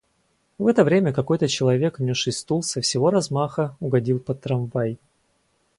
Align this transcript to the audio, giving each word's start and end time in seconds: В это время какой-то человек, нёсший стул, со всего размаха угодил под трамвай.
В 0.57 0.65
это 0.65 0.83
время 0.83 1.13
какой-то 1.13 1.47
человек, 1.47 1.99
нёсший 1.99 2.33
стул, 2.33 2.63
со 2.63 2.81
всего 2.81 3.11
размаха 3.11 3.77
угодил 3.79 4.19
под 4.19 4.41
трамвай. 4.41 4.97